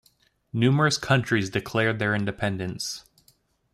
[0.51, 3.05] Numerous countries declared their independence.